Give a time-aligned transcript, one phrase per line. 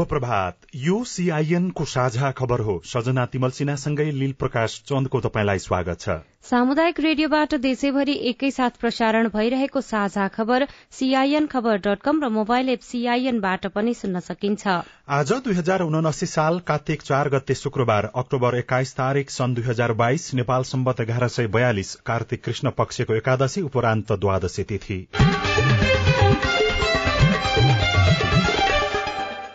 [0.00, 6.00] शुभ प्रभात यो सीआईएनको साझा खबर हो। सजना तिमल सिन्हासँगै लील प्रकाश चन्दको तपाईँलाई स्वागत
[6.00, 12.68] छ। सामुदायिक रेडियोबाट देशैभरि एकैसाथ प्रसारण भइरहेको साझा खबर सीआईएन खबर डट कम र मोबाइल
[12.70, 18.56] एप सीआईएनबाट पनि सुन्न सकिन्छ। आज दुई हजार उनासी साल कार्तिक चार गते शुक्रबार अक्टोबर
[18.58, 23.68] एक्काइस तारीक सन् दुई हजार बाइस नेपाल सम्बत एघार सय बयालिस कार्तिक कृष्ण पक्षको एकादशी
[23.68, 24.98] उपरान्त द्वादशी तिथि।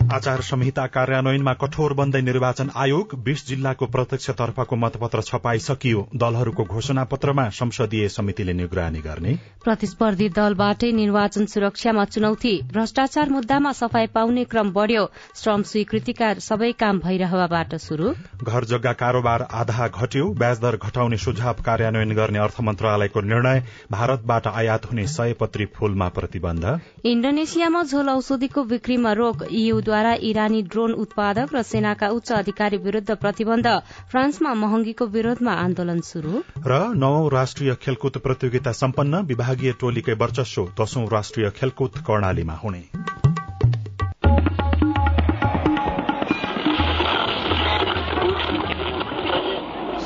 [0.00, 7.04] आचार संहिता कार्यान्वयनमा कठोर बन्दै निर्वाचन आयोग बीस जिल्लाको प्रत्यक्षतर्फको मतपत्र छपाई सकियो दलहरूको घोषणा
[7.04, 9.34] पत्रमा संसदीय समितिले निगरानी गर्ने।
[9.64, 15.04] प्रतिस्पर्धी दलबाटै निर्वाचन सुरक्षामा चुनौती। भ्रष्टाचार मुद्दामा सफाई पाउने क्रम बढ़्यो।
[15.36, 18.12] श्रम स्वीकृतिका सबै काम भइरहेबाट शुरू
[18.42, 23.62] घर जग्गा कारोबार आधा घट्यो। ब्याजदर घटाउने सुझाव कार्यान्वयन गर्ने अर्थ मन्त्रालयको निर्णय।
[23.92, 29.46] भारतबाट आयात हुने सयपत्री फूलमा प्रतिबन्ध। इण्डोनेसियामा झोल औषधिको बिक्रीमा रोक।
[29.90, 33.66] ईयूद्वारा इरानी ड्रोन उत्पादक र सेनाका उच्च अधिकारी विरूद्ध प्रतिबन्ध
[34.10, 41.04] फ्रान्समा महँगीको विरोधमा आन्दोलन शुरू र नौ राष्ट्रिय खेलकुद प्रतियोगिता सम्पन्न विभागीय टोलीकै वर्चस्व दशौं
[41.10, 42.82] राष्ट्रिय खेलकुद कर्णालीमा हुने।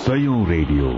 [0.00, 0.96] सयौं रेडियो।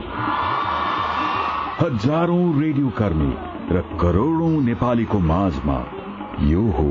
[1.83, 3.31] हजारौं रेडियो कर्मी
[3.75, 5.79] र करोड़ौं नेपालीको माझमा
[6.47, 6.91] यो हो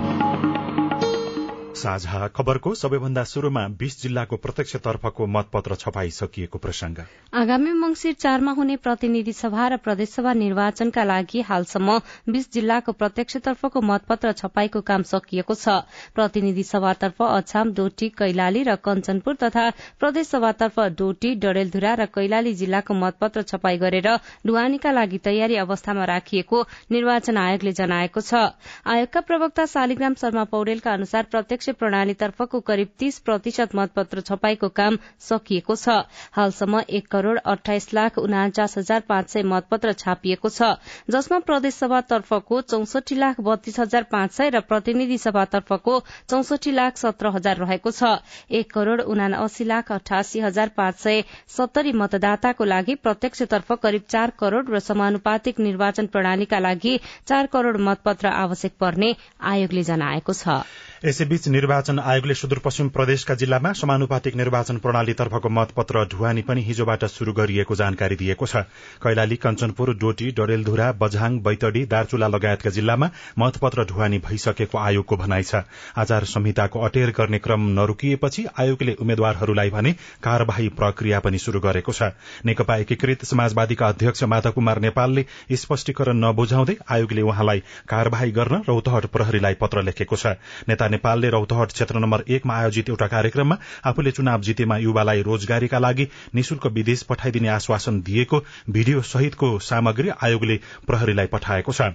[1.73, 6.97] साझा खबरको सबैभन्दा शुरूमा बीस जिल्लाको प्रत्यक्षतर्फको मतपत्र छपाई सकिएको प्रसंग
[7.33, 11.97] आगामी मंगिर चारमा हुने प्रतिनिधि सभा र प्रदेशसभा निर्वाचनका लागि हालसम्म
[12.29, 15.75] बीस जिल्लाको प्रत्यक्षतर्फको मतपत्र छपाईको काम सकिएको छ।
[16.15, 23.41] प्रतिनिधि सभातर्फ अछाम डोटी कैलाली र कञ्चनपुर तथा प्रदेशसभातर्फ डोटी डडेलधुरा र कैलाली जिल्लाको मतपत्र
[23.43, 24.11] छपाई गरेर
[24.47, 26.61] ढुवानीका लागि तयारी अवस्थामा राखिएको
[26.91, 28.43] निर्वाचन आयोगले जनाएको छ।
[28.87, 35.75] आयोगका प्रवक्ता शालिग्राम शर्मा पौडेलका अनुसार प्रत्यक्ष प्रणालीतर्फको करिब तीस प्रतिशत मतपत्र छपाईको काम सकिएको
[35.75, 36.01] छ।
[36.33, 40.69] हालसम्म एक करोड़ अठाइस लाख उनाचास हजार पाँच सय मतपत्र छापिएको छ
[41.07, 45.99] जसमा प्रदेशसभातर्फको चौसठी लाख बत्तीस हजार पाँच सय र प्रतिनिधि सभातर्फको
[46.29, 48.17] चौसठी लाख सत्र हजार रहेको छ।
[48.51, 54.65] एक करोड़ उनासी लाख अठासी हजार पाँच सय सत्तरी मतदाताको लागि प्रत्यक्षतर्फ करिब चार करोड़
[54.67, 56.97] र समानुपातिक निर्वाचन प्रणालीका लागि
[57.27, 60.61] चार करोड़ मतपत्र आवश्यक पर्ने आयोगले जनाएको छ।
[61.01, 67.75] यसैबीच निर्वाचन आयोगले सुदूरपश्चिम प्रदेशका जिल्लामा समानुपातिक निर्वाचन प्रणालीतर्फको मतपत्र ढुवानी पनि हिजोबाट शुरू गरिएको
[67.75, 68.61] जानकारी दिएको छ।
[69.01, 73.09] कैलाली कञ्चनपुर डोटी डडेलधुरा बझाङ बैतडी दार्चुला लगायतका जिल्लामा
[73.39, 75.63] मतपत्र ढुवानी भइसकेको आयोगको भनाइ छ।
[75.97, 82.11] आचार संहिताको अटेर गर्ने क्रम नरोकिएपछि आयोगले उम्मेद्वारहरूलाई भने कार्यवाही प्रक्रिया पनि शुरू गरेको छ।
[82.45, 85.25] नेकपा एकीकृत समाजवादीका अध्यक्ष माधव कुमार नेपालले
[85.65, 90.37] स्पष्टीकरण नबुझाउँदै आयोगले उहाँलाई कार्यवाही गर्न रौतहट प्रहरीलाई पत्र लेखेको छ।
[90.69, 96.07] नेता नेपालले रौतहट क्षेत्र नम्बर एकमा आयोजित एउटा कार्यक्रममा आफूले चुनाव जितेमा युवालाई रोजगारीका लागि
[96.35, 101.91] निशुल्क विदेश पठाइदिने आश्वासन दिएको भिडियो सहितको सामग्री आयोगले प्रहरीलाई पठाएको छ।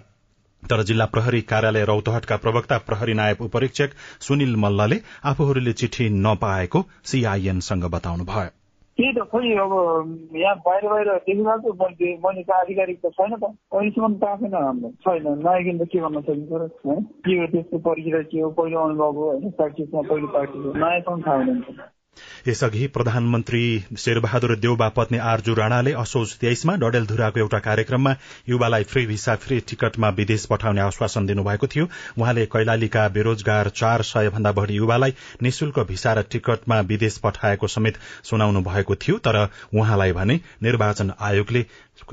[0.63, 3.91] तर जिल्ला प्रहरी कार्यालय रौतहटका प्रवक्ता प्रहरी नायब उपरीक्षक
[4.21, 8.66] सुनिल मल्लले आफूहरूले चिठी नपाएको सीआईएनसँग बताउनुभयो।
[8.99, 9.73] त्यही त खोइ अब
[10.37, 14.91] यहाँ बाहिर बाहिर देखिरहेको मैले मैले त आधिकारिक त छैन त। अहिलेसम्म पाएको छैन हाम्रो।
[15.05, 16.69] छैन। नआइकन त के गर्न सकिन्छ र?
[16.87, 18.51] होइन के हो त्यसको परिचय के हो?
[18.51, 19.51] पहिलो अनुभव हो होइन?
[19.51, 21.63] प्र्याक्टिसमा पहिलो प्र्याक्टिस हो। नआएसम्म थाहा हुँदैन।
[22.49, 23.63] यसअघि प्रधानमन्त्री
[23.99, 28.13] शेरबहादुर देउबा पत्नी आर्जु राणाले असोज तेइसमा डडेलधुराको एउटा कार्यक्रममा
[28.49, 34.29] युवालाई फ्री भिसा फ्री टिकटमा विदेश पठाउने आश्वासन दिनुभएको थियो। उहाँले कैलालीका बेरोजगार चार सय
[34.29, 39.43] भन्दा बढ़ी युवालाई निशुल्क भिसा र टिकटमा विदेश पठाएको समेत सुनाउनु भएको थियो तर
[39.75, 41.65] उहाँलाई भने निर्वाचन आयोगले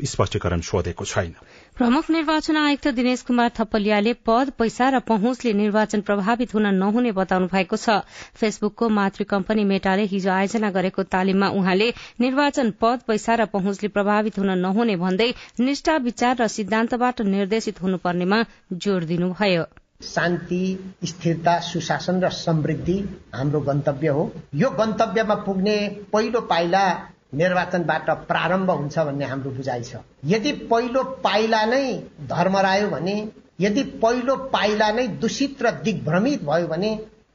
[0.05, 1.35] स्पष्टीकरण सोधेको छैन।
[1.77, 7.47] प्रमुख निर्वाचन आयुक्त दिनेश कुमार थपलियाले पद पैसा र पहुँचले निर्वाचन प्रभावित हुन नहुने बताउनु
[7.47, 7.95] भएको छ।
[8.35, 11.87] फेसबुकको मातृ कम्पनी मेटाले हिजो आयोजना गरेको तालिममा उहाँले
[12.21, 18.43] निर्वाचन पद पैसा र पहुँचले प्रभावित हुन नहुने भन्दै निष्ठा विचार र सिद्धान्तबाट निर्देशित हुनुपर्नेमा
[18.77, 19.65] जोड़ दिनुभयो।
[20.03, 20.61] शान्ति
[21.05, 22.99] स्थिरता सुशासन र समृद्धि
[23.33, 25.75] हाम्रो गन्तव्य हो। यो गन्तव्यमा पुग्ने
[26.13, 26.85] पहिलो पाइला
[27.33, 31.85] निर्वाचनबाट प्रारम्भ हुन्छ भन्ने हाम्रो बुझाइ छ। यदि पहिलो पाइला नै
[32.29, 33.15] धर्मरायो भने
[33.61, 36.91] यदि पहिलो पाइला नै दूषित र दिग्भ्रमित भयो भने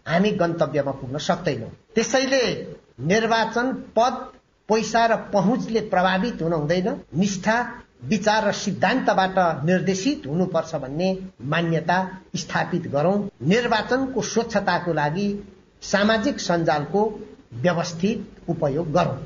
[0.06, 2.42] हामी गन्तव्यमा पुग्न सक्दैनौँ। त्यसैले
[3.08, 4.14] निर्वाचन पद
[4.68, 7.56] पैसा र पहुँचले प्रभावित हुन हुँदैन। निष्ठा
[8.04, 11.08] विचार र सिद्धान्तबाट निर्देशित हुनुपर्छ भन्ने
[11.44, 11.98] मान्यता
[12.36, 13.16] स्थापित गरौं।
[13.48, 15.28] निर्वाचनको स्वच्छताको लागि
[15.82, 17.02] सामाजिक सञ्जालको
[17.62, 19.16] व्यवस्थित उपयोग गरौं।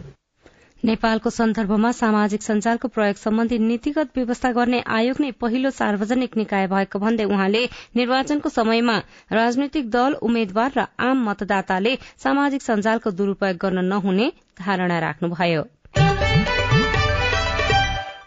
[0.85, 6.99] नेपालको सन्दर्भमा सामाजिक सञ्जालको प्रयोग सम्बन्धी नीतिगत व्यवस्था गर्ने आयोग नै पहिलो सार्वजनिक निकाय भएको
[6.99, 7.61] भन्दै उहाँले
[7.97, 8.97] निर्वाचनको समयमा
[9.33, 11.93] राजनैतिक दल उम्मेद्वार र आम मतदाताले
[12.25, 14.27] सामाजिक सञ्जालको दुरूपयोग गर्न नहुने
[14.61, 15.63] धारणा राख्नुभयो।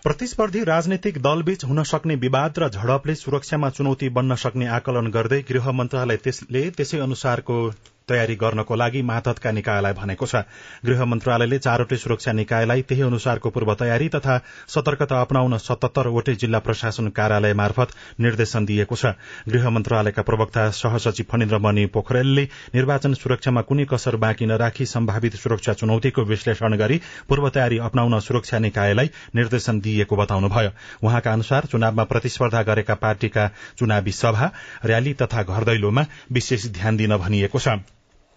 [0.06, 5.69] प्रतिस्पर्धी राजनैतिक दलबीच हुन सक्ने विवाद र झडपले सुरक्षामा चुनौती बन्न सक्ने आकलन गर्दै गृह
[5.72, 7.60] मन्त्रालयले त्यसै अनुसारको
[8.07, 10.46] तयारी गर्नको लागि मातहतका निकायलाई भनेको छ।
[10.86, 14.36] गृह मन्त्रालयले चारवटै सुरक्षा निकायलाई त्यही अनुसारको पूर्व तयारी तथा
[14.69, 19.18] सतर्कता अप्नाउन सतहत्तरवटै जिल्ला प्रशासन कार्यालय मार्फत निर्देशन दिएको छ।
[19.50, 22.44] गृह मन्त्रालयका प्रवक्ता सहसचिव फणिन्द्र मणि पोखरेलले
[22.75, 28.60] निर्वाचन सुरक्षामा कुनै कसर बाँकी नराखी सम्भावित सुरक्षा चुनौतीको विश्लेषण गरी पूर्व तयारी अप्नाउन सुरक्षा
[28.60, 30.72] निकायलाई निर्देशन दिइएको बताउनुभयो।
[31.04, 33.50] उहाँका अनुसार चुनावमा प्रतिस्पर्धा गरेका पार्टीका
[33.80, 34.52] चुनावी सभा
[34.86, 37.78] र्याली तथा घर दैलोमा विशेष ध्यान दिन भनिएको छ।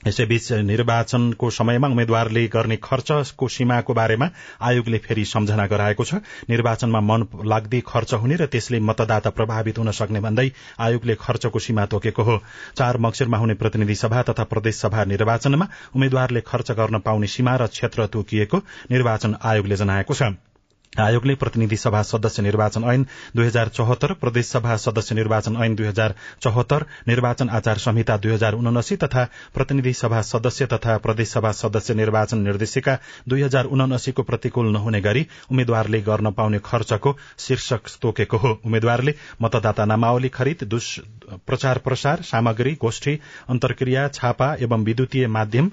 [0.06, 4.28] यसैबीच निर्वाचनको समयमा उम्मेद्वारले गर्ने खर्चको सीमाको बारेमा
[4.62, 6.14] आयोगले फेरि सम्झना गराएको छ।
[6.48, 10.48] निर्वाचनमा मन लाग्दै खर्च हुने र त्यसले मतदाता प्रभावित हुन सक्ने भन्दै
[10.80, 12.40] आयोगले खर्चको सीमा तोकेको हो।
[12.76, 17.66] चार मक्सिरमा हुने प्रतिनिधि सभा तथा प्रदेश सभा निर्वाचनमा उम्मेद्वारले खर्च गर्न पाउने सीमा र
[17.68, 20.38] क्षेत्र तोकिएको निर्वाचन आयोगले जनाएको छ।
[20.96, 23.05] आयोगले प्रतिनिधि सभा सदस्य निर्वाचन ऐन
[23.37, 28.32] दुई हजार चौहत्तर प्रदेश सभा सदस्य निर्वाचन ऐन दुई हजार चौहत्तर निर्वाचन आचार संहिता दुई
[28.32, 29.25] हजार उनासी तथा
[29.55, 32.96] प्रतिनिधि सभा सदस्य तथा प्रदेश सभा सदस्य निर्वाचन निर्देशिका
[33.29, 39.84] दुई हजार उनासीको प्रतिकूल नहुने गरी उम्मेद्वारले गर्न पाउने खर्चको शीर्षक तोकेको हो। उम्मेद्वारले मतदाता
[39.84, 40.69] नामावली खरिद
[41.46, 43.19] प्रचार प्रसार सामग्री गोष्ठी
[43.50, 45.70] अन्तर्क्रिया छापा एवं विद्युतीय माध्यम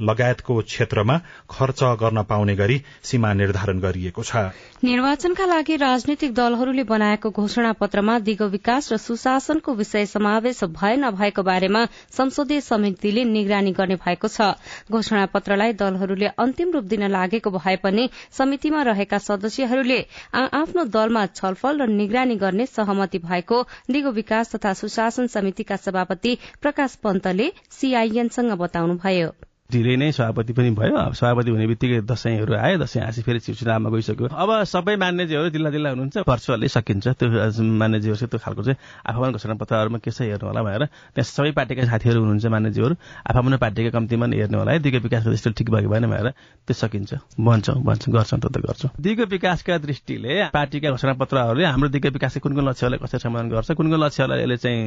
[0.00, 1.16] लगायतको क्षेत्रमा
[1.50, 4.36] खर्च गर्न पाउने गरी सीमा निर्धारण गरिएको छ।
[4.84, 11.42] निर्वाचनका लागि राजनीतिक दलहरूले बनाएको घोषणा पत्रमा दिगो विकास र सुशासनको विषय समावेश भए नभएको
[11.42, 14.54] बारेमा संसदीय समितिले निगरानी गर्ने भएको छ।
[14.90, 20.00] घोषणा पत्रलाई दलहरूले अन्तिम रूप दिन लागेको भए पनि समितिमा रहेका सदस्यहरूले
[20.34, 26.94] आफ्नो दलमा छलफल र निगरानी गर्ने सहमति भएको दिगो विकास तथा सुशासन समितिका सभापति प्रकाश
[27.04, 29.30] पन्तले सीआईएनसँग बताउनुभयो।
[29.68, 34.32] ढिलै नै सभापति पनि भयो। सभापति हुने बित्तिकै दसैँहरू आयो दसैँ हाँसी फेरि चुनावमा गइसक्यो।
[34.32, 37.28] अब सबै मान्यजीहरू जिल्ला जिल्ला हुनुहुन्छ भर्चुअली सकिन्छ। त्यो
[37.76, 41.84] मान्यजीहरू त्यो खालको चाहिँ आफूमा घोषणा पत्रहरूमा के छ हेर्नु होला भनेर त्यहाँ सबै पार्टीका
[41.84, 42.94] साथीहरू हुनुहुन्छ मान्यजीहरू
[43.28, 46.28] आफूमा पार्टीका कम्तीमा हेर्नु होला है दिगो विकासको दृष्टिले ठिक भएको भएन भनेर
[46.64, 51.88] त्यो सकिन्छ। भन्छौँ भन्छौँ गर्छौँ त त गर्छौँ। दिगो विकासका दृष्टिले पार्टीका घोषणा पत्रहरूले हाम्रो
[51.92, 54.80] दिगो विकासको कुन कुन लक्ष्यहरूलाई कसरी समाधान गर्छ कुन कुन लक्ष्यहरूलाई यसले चाहिँ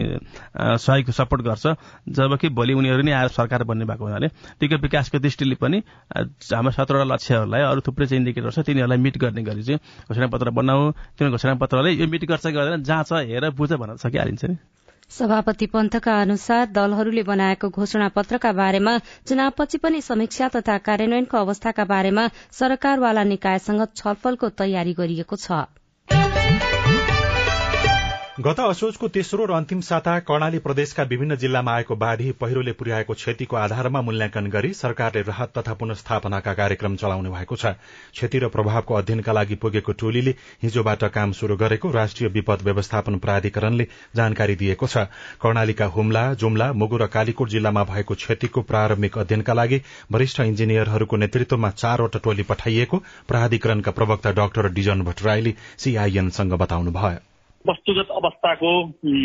[0.81, 1.66] सहयोग सपोर्ट गर्छ।
[2.18, 4.30] जबकि भोलि उनीहरू नै आएर सरकार बन्ने भएको हुनाले
[4.71, 5.77] आर्थिक विकासको दृष्टिले पनि
[6.15, 10.91] हाम्रो सत्रवटा लक्ष्यहरूलाई अरू थुप्रै चाहिँ इन्डिकेटर छ तिनीहरूलाई मिट गर्ने गरी चाहिँ घोषणापत्र बनाऊ।
[11.18, 14.56] त्यो घोषणापत्रले यो मिट गर्छ गर्दैन जाँच हेर बुझ भन्न सकिहालिन्छ नि।
[15.12, 18.97] सभापति पन्थका अनुसार दलहरूले बनाएको घोषणा पत्रका बारेमा
[19.27, 25.67] चुनावपछि पनि समीक्षा तथा कार्यान्वयनको अवस्थाका बारेमा सरकारवाला निकायसँग छलफलको तयारी गरिएको छ।
[28.41, 33.55] गत असोजको तेस्रो र अन्तिम साता कर्णाली प्रदेशका विभिन्न जिल्लामा आएको बाढ़ी पहिरोले पुर्याएको क्षतिको
[33.57, 37.77] आधारमा मूल्याङ्कन गरी सरकारले राहत तथा पुनस्थापनाका कार्यक्रम चलाउने भएको छ।
[38.13, 40.33] क्षति र प्रभावको अध्ययनका लागि पुगेको टोलीले
[40.63, 45.05] हिजोबाट काम शुरू गरेको राष्ट्रिय विपद व्यवस्थापन प्राधिकरणले जानकारी दिएको छ।
[45.38, 49.81] कर्णालीका हुम्ला जुम्ला मुगु र कालीकोट जिल्लामा भएको क्षतिको प्रारम्भिक अध्ययनका लागि
[50.12, 57.30] वरिष्ठ इन्जिनियरहरूको नेतृत्वमा चारवटा टोली पठाइएको प्राधिकरणका प्रवक्ता डाक्टर डिजन भट्टराईले सीआईएनसँग बताउनुभयो।
[57.70, 58.70] वस्तुगत अवस्थाको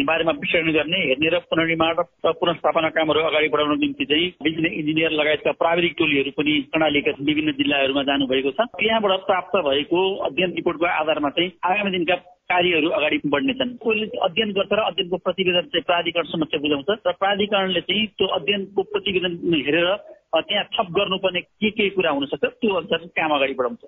[0.04, 1.94] बारेमा विश्लेषण गर्ने हेर्ने र पुनर्निर्माण
[2.26, 7.52] र पुनस्थापना कामहरू अगाडि बढाउन निम्ति चाहिँ विभिन्न इन्जिनियर लगायतका प्राविधिक टोलीहरू पनि प्रणालीका विभिन्न
[7.52, 12.14] जिल्लाहरूमा जानुभएको छ। यहाँबाट प्राप्त भएको अध्ययन रिपोर्टको आधारमा चाहिँ आगामी दिनका
[12.50, 17.80] कार्यहरू अगाडि बढ्नेछन् कोहीले अध्ययन गर्छ र अध्ययनको प्रतिवेदन चाहिँ प्राधिकरण समक्ष बुझाउँछ। र प्राधिकरणले
[17.88, 19.88] चाहिँ त्यो अध्ययनको प्रतिवेदन हेरेर
[20.36, 23.82] त्यहाँ थप गर्नुपर्ने के के कुरा हुन सक्छ त्यो अनुसार काम अगाडि बढाउँछ।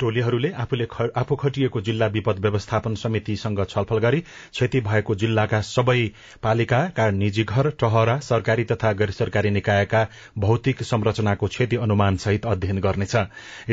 [0.00, 0.86] टोलीहरूले आफूले
[1.20, 6.00] आफू खटिएको जिल्ला विपद व्यवस्थापन समितिसँग छलफल गरी क्षति भएको जिल्लाका सबै
[6.42, 10.02] पालिकाका निजी घर टहरा सरकारी तथा गैर सरकारी निकायका
[10.38, 13.16] भौतिक संरचनाको क्षति अनुमान सहित अध्ययन गर्नेछ।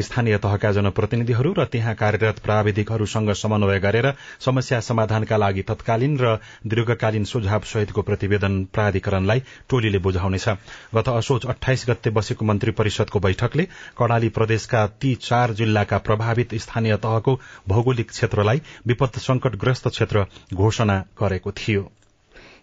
[0.04, 4.12] स्थानीय तहका जनप्रतिनिधिहरू र त्यहाँ कार्यरत प्राविधिकहरूसँग समन्वय गरेर
[4.46, 6.36] समस्या समाधानका लागि तत्कालीन र
[6.68, 10.48] दीर्घकालीन सुझाव सहितको प्रतिवेदन प्राधिकरणलाई टोलीले बुझाउनेछ।
[10.96, 13.64] गत असोज अठाइस गते बसेको मन्त्री परिषदको बैठकले
[13.98, 21.52] कर्णाली प्रदेशका ती चार जिल्लाका प्रभावित स्थानीय तहको भौगोलिक क्षेत्रलाई विपद संकटग्रस्त क्षेत्र घोषणा गरेको
[21.52, 21.88] थियो।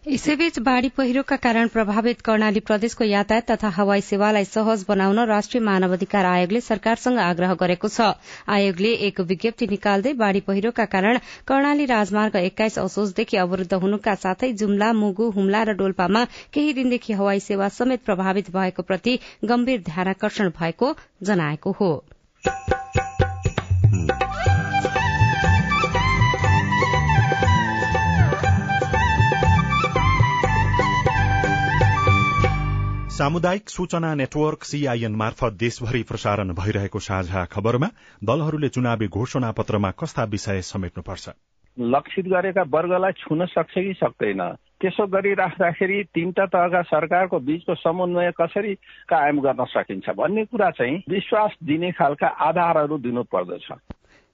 [0.07, 6.25] यसैबीच बाढ़ी पहिरोका कारण प्रभावित कर्णाली प्रदेशको यातायात तथा हवाई सेवालाई सहज बनाउन राष्ट्रिय मानवाधिकार
[6.25, 8.07] आयोगले सरकारसँग आग्रह गरेको छ।
[8.49, 14.93] आयोगले एक विज्ञप्ति निकाल्दै बाढ़ी पहिरोका कारण कर्णाली राजमार्ग एक्काइस असोजदेखि अवरूद्ध हुनुका साथै जुम्ला
[15.03, 20.97] मुगु हुम्ला र डोल्पामा केही दिनदेखि हवाई सेवा समेत प्रभावित भएको प्रति गम्भीर ध्यानकर्षण भएको
[21.23, 21.95] जनाएको हो।
[33.17, 37.87] सामुदायिक सूचना नेटवर्क सीआईएन मार्फत देशभरि प्रसारण भइरहेको साझा खबरमा
[38.25, 41.29] दलहरूले चुनावी घोषणा पत्रमा कस्ता विषय समेट्नुपर्छ?
[41.81, 44.43] लक्षित गरेका वर्गलाई छुन सक्छ कि सक्दैन?
[44.81, 48.75] त्यसो गरिराख्दाखेरि तीनटा तहका सरकारको बीचको समन्वय कसरी
[49.09, 53.73] कायम गर्न सकिन्छ भन्ने कुरा चाहिँ विश्वास दिने खालका आधारहरू दिनु पर्दछ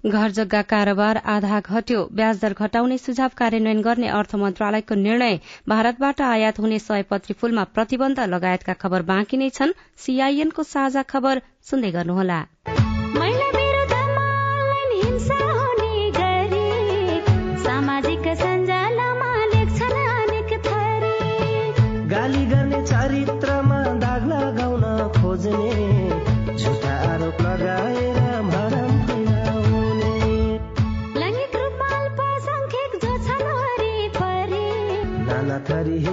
[0.06, 6.20] घर जग्गा कारोबार आधा घट्यो ब्याज दर घटाउने सुझाव कार्यान्वयन गर्ने अर्थ मन्त्रालयको निर्णय। भारतबाट
[6.20, 12.40] आयात हुने सयपत्री फूलमा प्रतिबन्ध लगायतका खबर बाँकी नै छन्। सीआईएनको साझा खबर सुन्दै गर्नुहोला।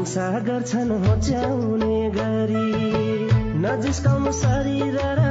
[0.10, 2.70] हिंसा गर्छन् होच्याउने गरी
[3.62, 5.28] नजिस्काउनु शरीर र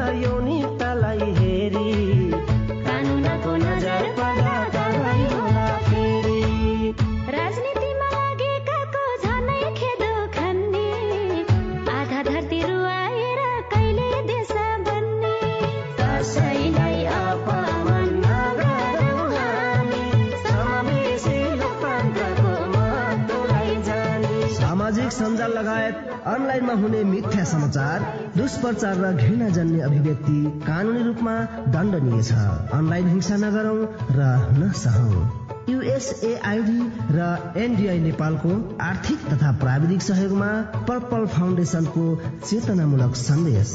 [28.36, 31.34] दुष्प्रचार र घृणा जन्ने अभिव्यक्ति कानूनी रूपमा
[31.68, 32.32] दण्डनीय छ।
[32.72, 33.78] अनलाइन हिंसा नगरौं
[34.10, 35.26] र नसहौं।
[35.68, 36.80] युएसएआईडी
[37.10, 40.50] र एनडीआई नेपालको आर्थिक तथा प्राविधिक सहयोगमा
[40.88, 42.04] पर्पल फाउन्डेशनको
[42.44, 43.74] चेतनामूलक सन्देश।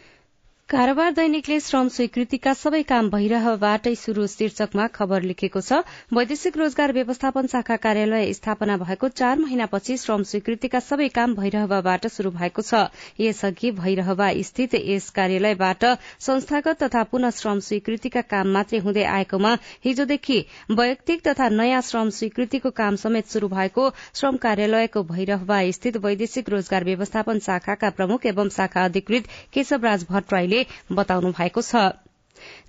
[0.71, 5.79] कारोबार दैनिकले श्रम स्वीकृतिका सबै काम भइरहेबाटै शुरू शीर्षकमा खबर लेखेको छ।
[6.17, 12.31] वैदेशिक रोजगार व्यवस्थापन शाखा कार्यालय स्थापना भएको चार महिनापछि श्रम स्वीकृतिका सबै काम भइरहेबाट शुरू
[12.37, 12.83] भएको छ।
[13.19, 15.83] यसअघि भइरहेवा स्थित यस कार्यालयबाट
[16.27, 20.39] संस्थागत तथा पुनः श्रम स्वीकृतिका काम मात्रै हुँदै आएकोमा हिजोदेखि
[20.71, 23.89] वैयक्तिक तथा नयाँ श्रम स्वीकृतिको काम समेत शुरू भएको
[24.21, 30.59] श्रम कार्यालयको भइरहेवा स्थित वैदेशिक रोजगार व्यवस्थापन शाखाका प्रमुख एवं शाखा अधिकृत केशवराज भट्टराईले
[30.93, 31.83] बताउनु भएको छ।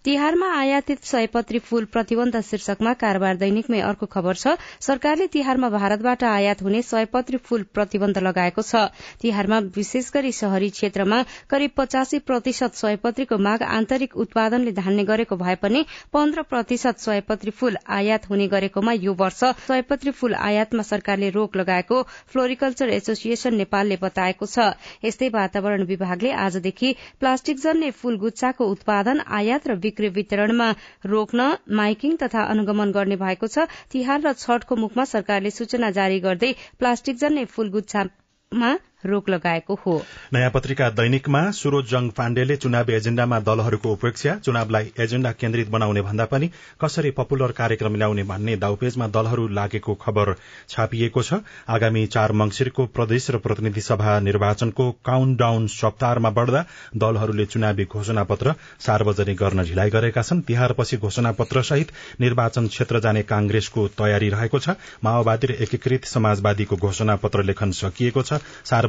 [0.04, 6.62] तिहारमा आयातित सयपत्री फूल प्रतिबन्ध शीर्षकमा कारोबार दैनिकमै अर्को खबर छ। सरकारले तिहारमा भारतबाट आयात
[6.62, 8.90] हुने सयपत्री फूल प्रतिबन्ध लगाएको छ।
[9.22, 15.54] तिहारमा विशेष गरी शहरी क्षेत्रमा करिब पचासी प्रतिशत सयपत्रीको माग आन्तरिक उत्पादनले धान्ने गरेको भए
[15.62, 21.56] पनि पन्ध्र प्रतिशत सयपत्री फूल आयात हुने गरेकोमा यो वर्ष सयपत्री फूल आयातमा सरकारले रोक
[21.56, 22.02] लगाएको
[22.34, 24.66] फ्लोरिकल्चर एसोसिएशन नेपालले बताएको छ।
[25.04, 30.68] यस्तै वातावरण विभागले आजदेखि प्लास्टिक जन्ने फूल गुच्छाको उत्पादन आयात र बिक्री वितरणमा
[31.06, 36.50] रोक्न माइकिङ तथा अनुगमन गर्ने भएको छ। तिहार र छठको मुखमा सरकारले सूचना जारी गर्दै
[36.78, 38.70] प्लास्टिक जन्ने फूल गुच्छामा
[39.04, 39.94] रोक लगाएको हो।
[40.32, 46.24] नयाँ पत्रिका दैनिकमा सुरोज जङ पाण्डेले चुनावी एजेण्डामा दलहरूको उपेक्षा चुनावलाई एजेण्डा केन्द्रित बनाउने भन्दा
[46.24, 50.34] पनि कसरी पपुलर कार्यक्रम ल्याउने भन्ने दाउपेजमा दलहरू लागेको खबर
[50.68, 56.64] छापिएको छ। आगामी चार मंगिरको प्रदेश र प्रतिनिधि सभा निर्वाचनको काउन्ट डाउन सप्ताहमा बढ़दा
[56.96, 63.00] दलहरूले चुनावी घोषणा पत्र सार्वजनिक गर्न ढिलाइ गरेका छन्। तिहारपछि घोषणा पत्र सहित निर्वाचन क्षेत्र
[63.00, 68.40] जाने कांग्रेसको तयारी रहेको छ। माओवादी र एकीकृत समाजवादीको घोषणा पत्र लेखन सकिएको छ।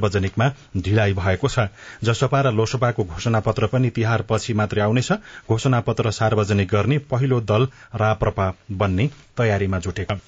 [0.04, 1.68] सार्वजनिकमा ढिलाइ भएको छ।
[2.04, 5.12] जसपा र लोसपाको घोषणा पत्र पनि तिहार पछि मात्रै आउनेछ।
[5.48, 10.20] घोषणा पत्र सार्वजनिक गर्ने पहिलो दल राप्रपा बन्ने तयारीमा जुटेका।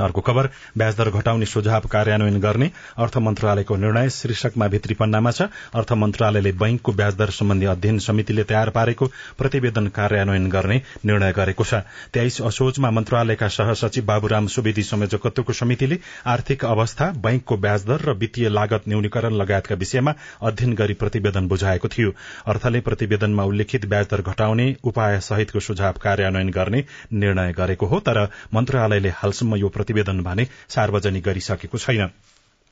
[0.00, 0.48] अर्को खबर
[0.78, 5.42] ब्याजदर घटाउने सुझाव कार्यान्वयन गर्ने अर्थ मन्त्रालयको निर्णय शीर्षकमा भित्री पन्नामा छ।
[5.74, 9.06] अर्थ मन्त्रालयले बैंकको ब्याजदर सम्बन्धी अध्ययन समितिले तयार पारेको
[9.38, 16.64] प्रतिवेदन कार्यान्वयन गर्ने निर्णय गरेको छ। तेइस असोजमा मन्त्रालयका सहसचिव बाबुराम सुवेदी संयोजकत्वको समितिले आर्थिक
[16.64, 22.10] अवस्था बैंकको ब्याजदर र वित्तीय लागत न्यूनीकरण लगायतका विषयमा अध्ययन गरी प्रतिवेदन बुझाएको थियो।
[22.46, 26.84] अर्थले प्रतिवेदनमा उल्लेखित ब्याजदर घटाउने उपाय सहितको सुझाव कार्यान्वयन गर्ने
[27.14, 28.22] निर्णय गरेको हो तर
[28.54, 32.10] मन्त्रालयले हालसम्म यो प्रतिवेदन भने सार्वजनिक गरिसकेको छैन।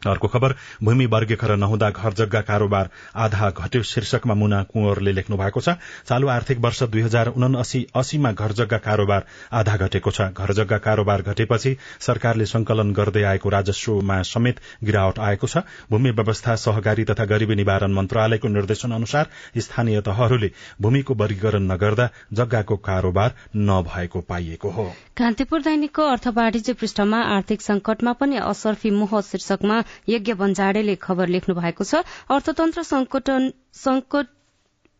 [0.06, 5.60] अर्को खबर भूमि वर्गीकरण नहुँदा घर जग्गा कारोबार आधा घट्यो शीर्षकमा मुना कुंवरले लेख्नु भएको
[5.60, 10.52] छ। चालू आर्थिक वर्ष दुई हजार उनासी अस्सीमा घर जग्गा कारोबार आधा घटेको छ। घर
[10.52, 17.04] जग्गा कारोबार घटेपछि सरकारले संकलन गर्दै आएको राजस्वमा समेत गिरावट आएको छ। भूमि व्यवस्था सहकारी
[17.04, 24.70] तथा गरीबी निवारण मन्त्रालयको निर्देशन अनुसार स्थानीय तहहरूले भूमिको वर्गीकरण नगर्दा जग्गाको कारोबार नभएको पाइएको
[24.70, 24.84] हो।
[25.16, 31.54] कान्तिपुर दैनिकको अर्थ वाणिज्य पृष्ठमा आर्थिक संकटमा पनि असर्फी मोह शीर्षकमा यज्ञ बन्जाडेले खबर लेख्नु
[31.54, 34.26] भएको छ। अर्थतन्त्र संकट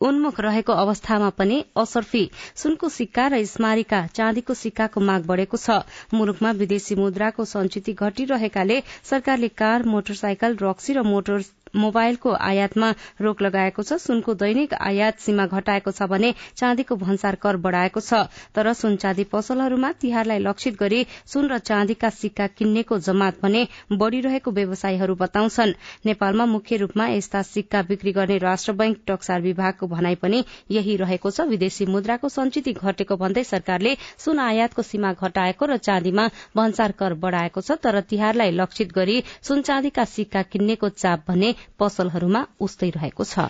[0.01, 2.23] उन्मुख रहेको अवस्थामा पनि असर्फी
[2.63, 5.79] सुनको सिक्का र स्मारिका चाँदीको सिक्काको माग बढ़ेको छ।
[6.15, 11.41] मुलुकमा विदेशी मुद्राको संचित घटिरहेकाले सरकारले कार मोटरसाइकल रक्सी र मोटर
[11.77, 12.91] मोबाइलको आयातमा
[13.21, 18.27] रोक लगाएको छ। सुनको दैनिक आयात सीमा घटाएको छ भने चाँदीको भन्सार कर बढ़ाएको छ।
[18.55, 24.51] तर सुन चाँदी पसलहरूमा तिहारलाई लक्षित गरी सुन र चाँदीका सिक्का किन्नेको जमात भने बढ़िरहेको
[24.53, 25.73] व्यवसायीहरू बताउँछन्।
[26.07, 31.31] नेपालमा मुख्य रूपमा यस्ता सिक्का बिक्री गर्ने राष्ट्र बैंक टक्सार विभागको भनाई पनि यही रहेको
[31.31, 37.15] छ। विदेशी मुद्राको संचित घटेको भन्दै सरकारले सुन आयातको सीमा घटाएको र चाँदीमा भन्सार कर
[37.21, 43.25] बढ़ाएको छ। तर तिहारलाई लक्षित गरी सुन चाँदीका सिक्का किन्नेको चाप भने पसलहरूमा उस्तै रहेको
[43.25, 43.49] छ।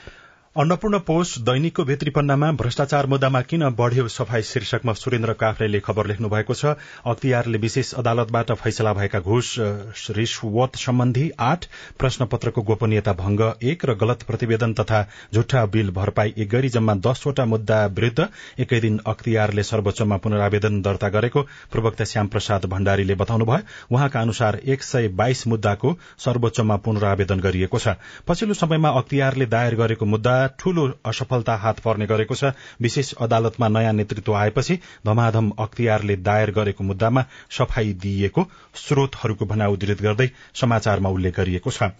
[0.56, 6.28] अन्नपूर्ण पोष दैनिकको भित्री पन्नामा भ्रष्टाचार मुद्दामा किन बढ़्यो सफाई शीर्षकमा सुरेन्द्र काफ्रेले खबर लेख्नु
[6.30, 9.54] भएको छ। अख्तियारले विशेष अदालतबाट फैसला भएका घुस
[10.10, 11.66] रिश्वत सम्बन्धी आठ
[11.98, 15.00] प्रश्नपत्रको गोपनीयता भंग एक र गलत प्रतिवेदन तथा
[15.34, 18.28] झुट्टा बिल भरपाई एक गरी जम्मा दसवटा मुद्दा विरूद्ध
[18.60, 21.42] एकै दिन अख्तियारले सर्वोच्चमा पुनरावेदन दर्ता गरेको
[21.72, 23.58] प्रवक्ता श्याम प्रसाद भण्डारीले बताउनुभयो।
[23.90, 30.06] उहाँका अनुसार एक सय बाइस मुद्दाको सर्वोच्चमा पुनरावेदन गरिएको छ। पछिल्लो समयमा अख्तियारले दायर गरेको
[30.06, 36.50] मुद्दा ठूलो असफलता हात पर्ने गरेको छ। विशेष अदालतमा नयाँ नेतृत्व आएपछि धमाधम अख्तियारले दायर
[36.50, 41.90] गरेको मुद्दामा सफाई दिइएको स्रोतहरूको भनाइ उद्धृत गर्दै समाचारमा उल्लेख गरिएको छ।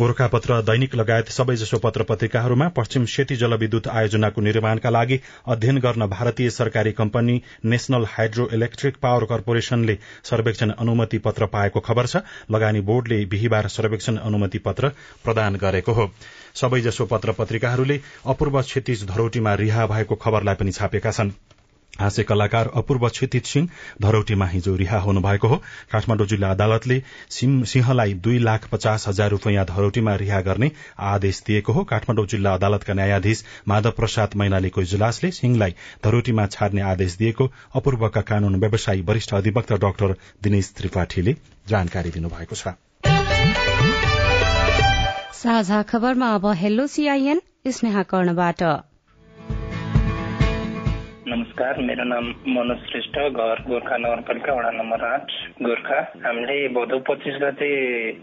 [0.00, 6.50] गोर्खापत्र दैनिक लगायत सबैजसो पत्र पत्रिकाहरूमा पश्चिम सेती जलविद्युत आयोजनाको निर्माणका लागि अध्ययन गर्न भारतीय
[6.50, 13.24] सरकारी company national hydro electric power कर्पोरेशनले सर्वेक्षण अनुमति पत्र पाएको खबर छ। लगानी बोर्डले
[13.26, 14.88] बिहिबार सर्वेक्षण अनुमति पत्र
[15.24, 16.10] प्रदान गरेको हो।
[16.54, 21.30] सबैजसो पत्र पत्रिकाहरूले अपूर्व क्षतिज धरोटीमा रिहा भएको खबरलाई पनि छापेका छन्।
[21.92, 23.68] हाँस्य कलाकार अपूर्व क्षितिज सिंह
[24.02, 25.56] धरौटीमा हिजो रिहा हुनुभएको हो।
[25.92, 30.70] काठमाडौँ जिल्ला अदालतले सिंहलाई दुई लाख पचास हजार रूपियाँ धरौटीमा रिहा गर्ने
[31.10, 37.16] आदेश दिएको हो। काठमाडौँ जिल्ला अदालतका न्यायाधीश माधव प्रसाद मैनालीको इजलासले सिंहलाई धरौटीमा छाड्ने आदेश
[37.16, 41.36] दिएको अपूर्वका कानून व्यवसायी वरिष्ठ अधिवक्ता डाक्टर दिनेश त्रिपाठीले
[41.68, 42.74] जानकारी दिनुभएको छ।
[45.40, 48.62] साझा खबरमा अब हेलो सीआईएन स्नेहा कर्णबाट।
[51.28, 52.26] नमस्कार मेरो नाम
[52.56, 57.70] मनोज श्रेष्ठ घर गोर्खा नगरपालिका वडा नम्बर आठ गोर्खा। हामीले भदौ पच्चिस गते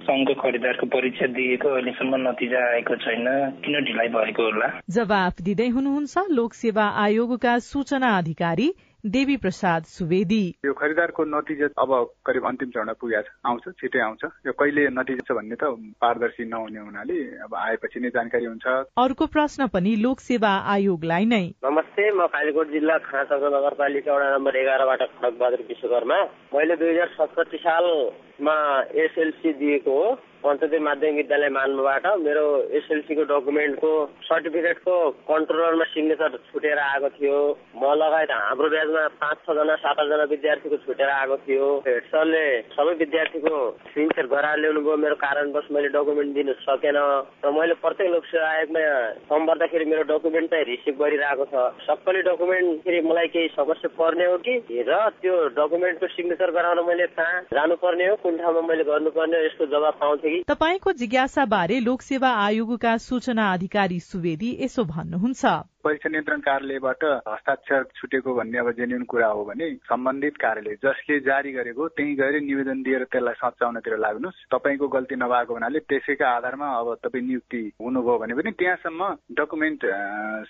[0.05, 3.25] सङ्घको खरिदारको परीक्षा दिएको अहिलेसम्म नतिजा आएको छैन।
[3.65, 4.67] किन ढिलाइ भएको होला?
[4.89, 8.67] जवाफ दिँदै हुनुहुन्छ लोक सेवा आयोगका सूचना अधिकारी
[9.07, 11.91] देवी प्रसाद सुवेदी। यो खरिदारको नतिजा अब
[12.25, 15.63] करिब अन्तिम चरण पुगेको छ। आउँछ छिटै आउँछ। यो कहिले नतिजा छ भन्ने त
[15.95, 17.17] पारदर्शी नहुने हुनाले
[17.47, 18.67] अब आएपछि नै जानकारी हुन्छ।
[18.99, 24.55] अर्को प्रश्न पनि लोक सेवा आयोगलाई नै। नमस्ते म कालीकोट जिल्ला खाँचौर नगरपालिका वडा नम्बर
[24.55, 26.19] एघारबाट खडक बहादुर विश्वकर्मा।
[26.53, 28.55] मैले दुई हजार सतसठी सालमा
[29.03, 30.09] एसएलसी दिएको हो।
[30.43, 32.45] पञ्चायती माध्यमिक विद्यालय मान्नुबाट मेरो
[32.77, 33.91] एसएलसीको डकुमेन्टको
[34.27, 34.95] सर्टिफिकेटको
[35.29, 37.37] कन्ट्रोलरमा सिग्नेचर छुटेर आएको थियो।
[37.75, 42.45] म लगायत हाम्रो ब्याजमा पाँच छजना सात आठजना विद्यार्थीको छुटेर आएको थियो। हेड सरले
[42.77, 43.55] सबै विद्यार्थीको
[43.93, 46.97] सिग्नेचर गराएर ल्याउनु भयो मेरो कारणवश मैले डकुमेन्ट दिनु सकेन।
[47.43, 48.83] र मैले प्रत्येक लोकसेवा आयोगमा
[49.29, 51.55] फर्म भर्दाखेरि मेरो डकुमेन्ट चाहिँ रिसिभ गरिरहेको छ।
[51.89, 54.55] सक्कली डकुमेन्ट फेरि मलाई केही समस्या पर्ने हो कि?
[54.85, 58.15] र त्यो डकुमेन्टको सिग्नेचर गराउन मैले कहाँ जानुपर्ने हो?
[58.23, 59.43] कुन ठाउँमा मैले गर्नुपर्ने हो?
[59.47, 65.45] यसको जवाब पाउँथे तपाईँको जिज्ञासा बारे लोकसेवा आयोगका सूचना अधिकारी सुवेदी यसो भन्नुहुन्छ।
[65.87, 71.51] परीक्षा नियन्त्रण कार्यालयबाट हस्ताक्षर छुटेको भन्ने अब जेन्युन कुरा हो भने सम्बन्धित कार्यालय जसले जारी
[71.53, 76.93] गरेको त्यही गएर निवेदन दिएर त्यसलाई सच्याउनतिर लाग्नुहोस्। तपाईँको गल्ती नभएको हुनाले त्यसैका आधारमा अब
[77.03, 79.85] तपाईँ नियुक्ति हुनुभयो भने पनि त्यहाँसम्म डकुमेन्ट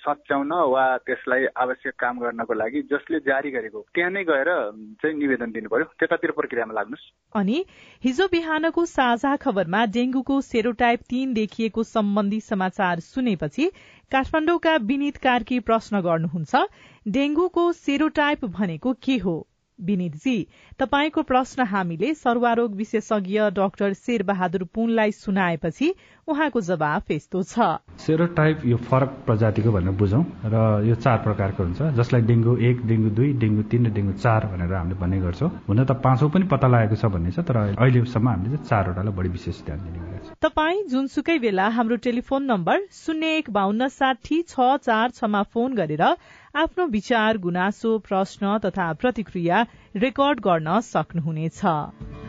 [0.02, 4.50] सच्याउन वा त्यसलाई आवश्यक काम गर्नको लागि जसले जारी गरेको त्यहाँ नै गएर
[5.02, 7.58] चाहिँ निवेदन दिनु पर्यो त्यतातिर प्रक्रियामा लाग्नुहोस्। अनि
[8.04, 13.70] हिजो बिहानको साझा खबरमा डेंगूको सेरोटाइप तीन देखिएको सम्बन्धी समाचार सुनेपछि
[14.12, 16.60] काठमाडौँका विनित कार्की प्रश्न गर्नुहुन्छ
[17.08, 19.34] डेंगूको सेरोटाइप भनेको के हो?
[19.80, 20.36] विनितजी
[20.80, 25.94] तपाईँको प्रश्न हामीले सर्वारोग विशेषज्ञ डाक्टर शेरबहादुर पुनलाई सुनाएपछि
[26.28, 31.82] उहाँको जवाफ यस्तो छ। सेरोटाइप यो फरक प्रजातिको भनेर बुझौँ र यो चार प्रकारको हुन्छ
[31.96, 35.84] जसलाई डेङ्गु एक डेङ्गु दुई डेङ्गु तिन र डेङ्गु चार भनेर हामीले भन्ने गर्छौँ। हुन
[35.84, 39.80] त पाँचौँ पनि पत्ता लागेको छ भन्ने छ तर अहिलेसम्म हामीले चारवटालाई बढी विशेष ध्यान
[39.88, 45.16] दिने गरेको छ। तपाई जुनसुकै बेला हाम्रो टेलिफोन नम्बर शून्य एक बान्न साठी छ चार
[45.16, 52.27] छमा फोन गरेर आफ्नो विचार गुनासो प्रश्न तथा प्रतिक्रिया रेकर्ड गर्न सक्नुहुनेछ।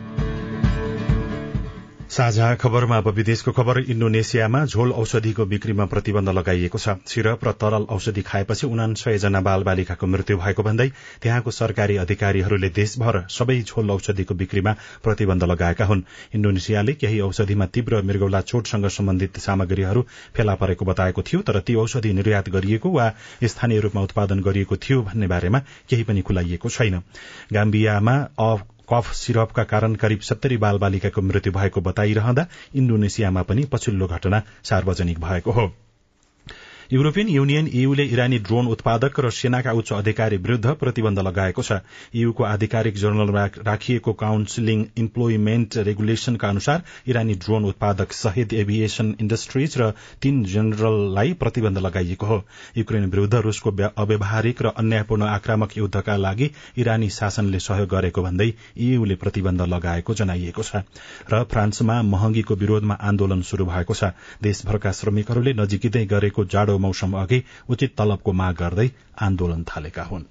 [2.09, 7.85] साझा खबरमा अब विदेशको खबर। इण्डोनेसियामा झोल औषधिको बिक्रीमा प्रतिबन्ध लगाइएको छ। सिरप र तरल
[7.87, 10.87] औषधि खाएपछि उनासय जना बाल बालिकाको मृत्यु भएको भन्दै
[11.21, 16.01] त्यहाँको सरकारी अधिकारीहरूले देशभर सबै झोल औषधिको बिक्रीमा प्रतिबन्ध लगाएका हुन्।
[16.33, 20.01] इण्डोनेसियाले केही औषधिमा तीव्र मृगौला चोटसँग सम्बन्धित सामग्रीहरू
[20.33, 23.11] फेला परेको बताएको थियो तर ती औषधि निर्यात गरिएको वा
[23.45, 27.01] स्थानीय रूपमा उत्पादन गरिएको थियो भन्ने बारेमा केही पनि खुलाइएको छैन।
[27.53, 28.17] गाम्बियामा
[28.93, 35.19] कफ सिरपका कारण करिब सत्तरी बाल बालिकाको मृत्यु भएको बताइरहँदा इण्डोनेसियामा पनि पछिल्लो घटना सार्वजनिक
[35.19, 35.71] भएको हो।
[36.91, 41.75] युरोपियन युनियन ईयूले इरानी ड्रोन उत्पादक र सेनाका उच्च अधिकारी विरूद्ध प्रतिबन्ध लगाएको छ।
[42.17, 49.91] ईयूको आधिकारिक जर्नलमा राखिएको काउन्सिलिङ इम्प्लोइमेन्ट रेगुलेशनका अनुसार इरानी ड्रोन उत्पादक सहित एभिएशन इण्डस्ट्रीज र
[50.21, 52.41] तीन जनरललाई प्रतिबन्ध लगाइएको हो।
[52.77, 56.49] युक्रेन विरूद्ध रूसको अव्यवहारिक र अन्यायपूर्ण आक्रामक युद्धका लागि
[56.79, 58.49] इरानी शासनले सहयोग गरेको भन्दै
[58.79, 60.81] ईयूले प्रतिबन्ध लगाएको जनाइएको छ
[61.29, 67.39] र फ्रान्समा महँगीको विरोधमा आन्दोलन शुरू भएको छ। देशभरका श्रमिकहरूले नजिकै गरेको जाडो मौसम अघि
[67.69, 68.87] उचित तलबको माग गर्दै
[69.21, 70.23] आन्दोलन थालेका हुन्।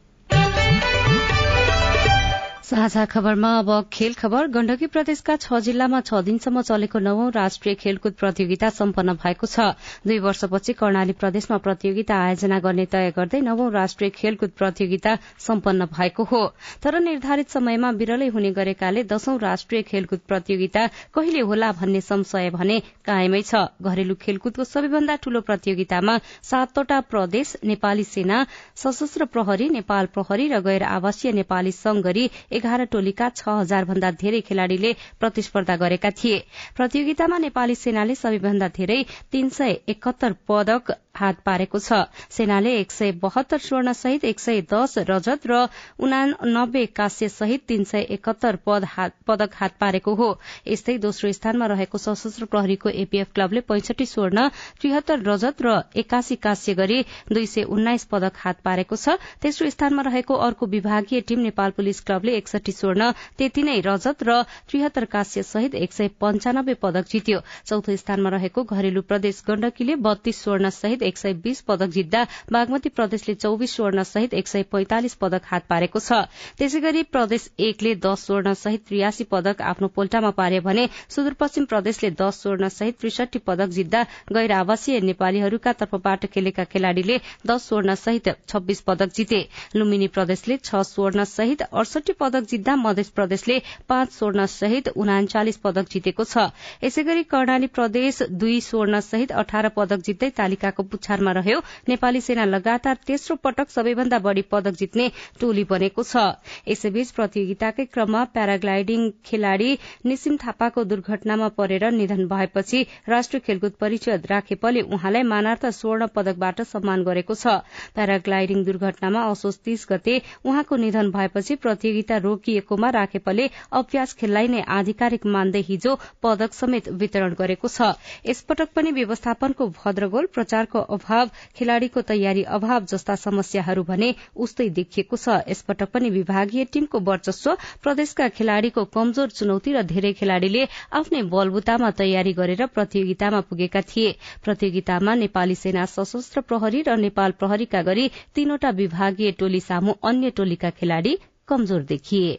[2.68, 8.12] साझा खबरमा अब खेल खबर। गण्डकी प्रदेशका छ जिल्लामा छ दिनसम्म चलेको नवौं राष्ट्रिय खेलकुद
[8.12, 9.72] प्रतियोगिता सम्पन्न भएको छ।
[10.04, 16.24] दुई वर्षपछि कर्णाली प्रदेशमा प्रतियोगिता आयोजना गर्ने तय गर्दै नवौं राष्ट्रिय खेलकुद प्रतियोगिता सम्पन्न भएको
[16.24, 16.42] हो।
[16.84, 20.84] तर निर्धारित समयमा विरलै हुने गरेकाले दशौं राष्ट्रिय खेलकुद प्रतियोगिता
[21.16, 22.78] कहिले होला भन्ने संशय भने
[23.08, 26.18] कायमै छ। घरेलु खेलकुदको सबैभन्दा ठूलो प्रतियोगितामा
[26.50, 28.44] सातवटा प्रदेश नेपाली सेना
[28.76, 32.28] सशस्त्र प्रहरी नेपाल प्रहरी र गैर आवासीय नेपाली संघ गरी
[32.58, 36.38] एघार टोलीका छ हजार भन्दा धेरै खेलाड़ीले प्रतिस्पर्धा गरेका थिए।
[36.76, 39.00] प्रतियोगितामा नेपाली सेनाले सबैभन्दा धेरै
[39.32, 42.00] तीन सय एकहत्तर पदक हात पारेको छ।
[42.30, 45.66] सेनाले एक सय बहत्तर स्वर्ण सहित एक सय दश रजत र
[46.00, 50.28] उनानब्बे काश्य सहित तीन सय एकहत्तर पदक हात पारेको हो।
[50.68, 54.48] यस्तै दोस्रो स्थानमा रहेको सशस्त्र प्रहरीको एपीएफ क्लबले पैंसठी स्वर्ण
[54.80, 57.00] त्रिहत्तर रजत र एकासी काश्य गरी
[57.32, 62.00] दुई सय उन्नाइस पदक हात पारेको छ। तेस्रो स्थानमा रहेको अर्को विभागीय टीम नेपाल पुलिस
[62.02, 67.40] क्लबले एकसठी स्वर्ण त्यति नै रजत र त्रिहत्तर काश्य सहित एक सय पञ्चानब्बे पदक जित्यो।
[67.66, 72.88] चौथो स्थानमा रहेको घरेलु प्रदेश गण्डकीले बत्तीस स्वर्ण सहित एक सय बीस पदक जित्दा बागमती
[72.90, 76.20] प्रदेशले चौविस स्वर्ण सहित एक सय पैंतालिस पदक हात पारेको छ।
[76.58, 82.10] त्यसै गरी प्रदेश एकले दश स्वर्ण सहित त्रियासी पदक आफ्नो पोल्टामा पारे भने सुदूरपश्चिम प्रदेशले
[82.18, 88.28] दश स्वर्ण सहित त्रिसठी पदक जित्दा गैर आवासीय नेपालीहरूका तर्फबाट खेलेका खेलाड़ीले दश स्वर्ण सहित
[88.48, 89.40] छब्बीस पदक जिते।
[89.76, 95.88] लुम्बिनी प्रदेशले छ स्वर्ण सहित अडसठी पदक जित्दा मध्य प्रदेशले पाँच स्वर्ण सहित उनाचालिस पदक
[95.92, 96.46] जितेको छ।
[96.84, 101.58] यसै गरी कर्णाली प्रदेश दुई स्वर्ण सहित अठार पदक जित्दै तालिकाको पुच्छारमा रह्यो।
[101.88, 106.22] नेपाली सेना लगातार तेस्रो पटक सबैभन्दा बढ़ी पदक जित्ने टोली बनेको छ।
[106.68, 109.70] यसैबीच प्रतियोगिताकै क्रममा प्याराग्लाइडिङ खेलाड़ी
[110.04, 117.04] निसिम थापाको दुर्घटनामा परेर निधन भएपछि राष्ट्रिय खेलकुद परिषद राखेपले उहाँलाई मानार्थ स्वर्ण पदकबाट सम्मान
[117.04, 117.54] गरेको छ।
[117.94, 125.26] प्याराग्लाइडिङ दुर्घटनामा असोज तीस गते उहाँको निधन भएपछि प्रतियोगिता रोकिएकोमा राखेपले अभ्यास खेललाई नै आधिकारिक
[125.28, 127.94] मान्दै हिजो पदक समेत वितरण गरेको छ।
[128.26, 135.36] यसपटक पनि व्यवस्थापनको भद्रगोल प्रचारको अभाव खेलाड़ीको तयारी अभाव जस्ता समस्याहरू भने उस्तै देखिएको छ।
[135.48, 142.32] यसपटक पनि विभागीय टीमको वर्चस्व प्रदेशका खेलाड़ीको कमजोर चुनौती र धेरै खेलाड़ीले आफ्नै बलबुतामा तयारी
[142.32, 144.12] गरेर प्रतियोगितामा पुगेका थिए।
[144.44, 150.70] प्रतियोगितामा नेपाली सेना सशस्त्र प्रहरी र नेपाल प्रहरीका गरी तीनवटा विभागीय टोली सामु अन्य टोलीका
[150.78, 152.38] खेलाड़ी कमजोर देखिए।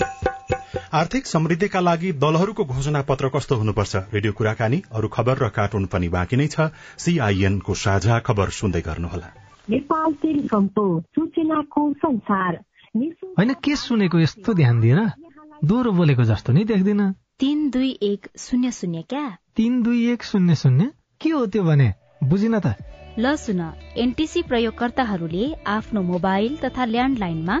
[0.00, 3.96] आर्थिक समृद्धिका लागि दलहरूको घोषणा पत्र कस्तो हुनुपर्छ?
[3.96, 6.60] रेडियो कुराकानी अरू खबर र कार्टुन पनि बाँकी नै छ।
[6.98, 9.28] सीआईएनको साझा खबर सुन्दै गर्नुहोला।
[9.70, 12.60] नेपाल टेलिकमको सूचनाको संसार।
[13.38, 15.00] होइन के सुनेको यस्तो ध्यान दिएर
[15.64, 19.36] दोहोरो बोलेको जस्तो नि देख्दिन। तीन दुई एक शून्य शून्य क्या?
[19.56, 20.90] तीन दुई एक शून्य शून्य?
[21.20, 21.94] के हो त्यो भने?
[22.24, 22.74] बुझिन त।
[23.18, 23.60] ल सुन
[23.96, 27.60] एनटिसी प्रयोगकर्ताहरूले आफ्नो मोबाइल तथा ल्यान्डलाइनमा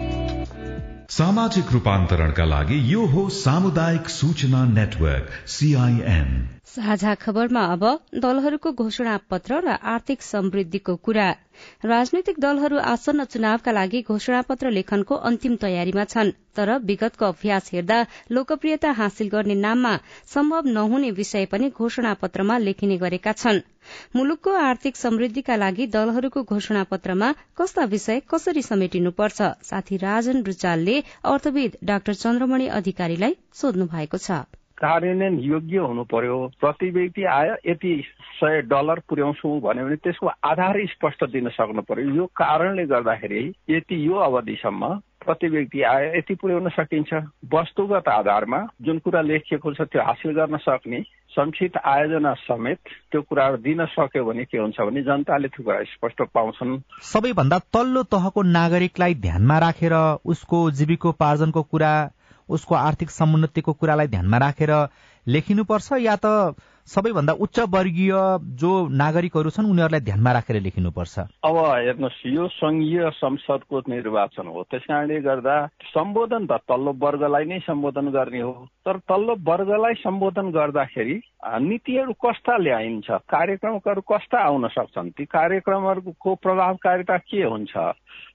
[1.11, 6.29] सामाजिक रूपान्तरणका लागि यो हो सामुदायिक सूचना नेटवर्क सीआईएन
[6.65, 7.83] साझा खबरमा अब
[8.15, 11.27] दलहरूको घोषणा पत्र र आर्थिक समृद्धिको कुरा।
[11.85, 17.97] राजनैतिक दलहरू आसन्न चुनावका लागि घोषणा पत्र लेखनको अन्तिम तयारीमा छन् तर विगतको अभ्यास हेर्दा
[18.31, 19.93] लोकप्रियता हासिल गर्ने नाममा
[20.33, 23.61] सम्भव नहुने विषय पनि घोषणा पत्रमा लेखिने गरेका छन्।
[24.15, 29.41] मुलुकको आर्थिक समृद्धिका लागि दलहरूको घोषणा पत्रमा कस्ता विषय कसरी समेटिनुपर्छ?
[29.63, 34.43] साथी राजन रुचालले अर्थविद डाक्टर चन्द्रमणि अधिकारीलाई सोध्नु भएको छ।
[34.81, 37.93] कार्यान्वयन योग्य हुनु पर्यो। प्रति व्यक्ति आय यति
[38.39, 44.05] सय डलर पुर्याउँछौ भन्यो भने त्यसको आधार स्पष्ट दिन सक्नु पर्यो। यो कारणले गर्दाखेरि यति
[44.07, 47.13] यो अवधिसम्म प्रति व्यक्ति आय यति पुर्याउन सकिन्छ
[47.53, 52.79] वस्तुगत आधारमा जुन कुरा लेखिएको छ त्यो हासिल गर्न सक्ने संक्षिप्त आयोजना समेत
[53.11, 56.79] त्यो कुराहरू दिन सक्यो भने के हुन्छ भने जनताले त्यो कुरा स्पष्ट पाउँछन्।
[57.11, 59.93] सबैभन्दा तल्लो तहको नागरिकलाई ध्यानमा राखेर
[60.25, 61.93] उसको जीविकोपार्जनको कुरा
[62.51, 64.73] उसको आर्थिक समुन्नतिको कुरालाई ध्यानमा राखेर
[65.27, 68.13] लेखिनुपर्छ या त सबैभन्दा उच्च वर्गीय
[68.57, 74.81] जो नागरिकहरू छन् उनीहरूलाई ध्यानमा राखेर लेखिनुपर्छ। अब हेर्नुहोस् यो संघीय संसदको निर्वाचन हो। त्यस
[74.89, 75.55] कारणले गर्दा
[75.93, 78.53] सम्बोधन त तल्लो वर्गलाई नै सम्बोधन गर्ने हो।
[78.85, 83.09] तर तल्लो वर्गलाई सम्बोधन गर्दाखेरि नीतिहरू कस्ता ल्याइन्छ?
[83.29, 85.09] कार्यक्रमहरू कस्ता आउन सक्छन्?
[85.09, 87.73] ती कार्यक्रमहरूको प्रभावकारिता के हुन्छ?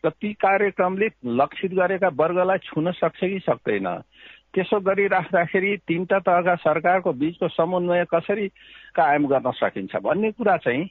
[0.06, 3.86] र ती कार्यक्रमले लक्षित गरेका वर्गलाई छुन सक्छ कि सक्दैन?
[4.56, 8.48] त्यसो गरिराख्दाखेरि तीनटा तहका सरकारको बीचको समन्वय कसरी
[8.96, 10.84] कायम गर्न सकिन्छ भन्ने कुरा चाहिँ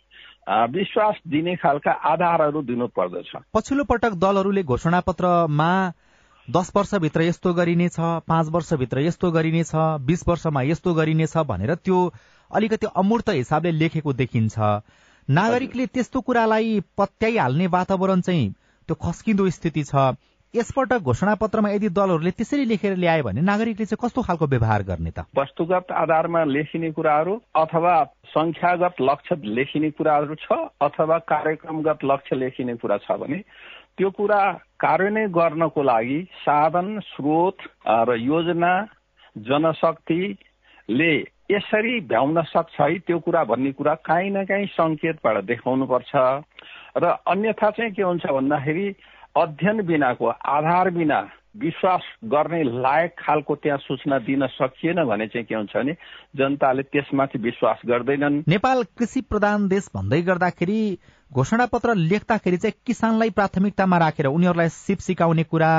[0.71, 5.71] विश्वास दिने खालका आधारहरू दिनु पर्दछ पछिल्लो पटक दलहरूले घोषणा पत्रमा
[6.47, 7.95] दस वर्षभित्र यस्तो गरिनेछ
[8.29, 9.71] पाँच वर्षभित्र यस्तो गरिनेछ
[10.05, 12.01] बीस वर्षमा यस्तो गरिनेछ भनेर त्यो
[12.51, 14.55] अलिकति अमूर्त हिसाबले लेखेको देखिन्छ।
[15.27, 18.51] नागरिकले त्यस्तो कुरालाई पत्याइहाल्ने वातावरण चाहिँ
[18.89, 20.13] त्यो खस्किँदो स्थिति छ।
[20.55, 25.11] यसपटक घोषणा पत्रमा यदि दलहरूले त्यसरी लेखेर ल्यायो भने नागरिकले चाहिँ कस्तो खालको व्यवहार गर्ने
[25.11, 25.25] त?
[25.37, 27.95] वस्तुगत आधारमा लेखिने कुराहरू अथवा
[28.33, 33.39] संख्यागत लक्ष्य लेखिने कुराहरू छ अथवा कार्यक्रमगत लक्ष्य लेखिने कुरा छ भने
[33.97, 34.41] त्यो कुरा
[34.79, 37.57] कार्यान्वयन गर्नको लागि साधन स्रोत
[38.09, 38.73] र योजना
[39.35, 41.13] जनशक्तिले
[41.51, 46.13] यसरी भ्याउन सक्छ है त्यो कुरा भन्ने कुरा काहीँ न काहीँ सङ्केतबाट देखाउनुपर्छ।
[46.97, 48.87] र अन्यथा चाहिँ के हुन्छ भन्दाखेरि
[49.37, 51.19] अध्ययन बिनाको आधार बिना
[51.57, 55.93] विश्वास गर्ने लायक खालको त्यहाँ सूचना दिन सकिएन भने चाहिँ के हुन्छ भने
[56.35, 60.79] जनताले त्यसमाथि विश्वास गर्दैनन्। नेपाल कृषि प्रधान देश भन्दै गर्दाखेरि
[61.33, 65.73] घोषणा पत्र लेख्दाखेरि चाहिँ किसानलाई प्राथमिकतामा राखेर उनीहरूलाई सिप सिकाउने कुरा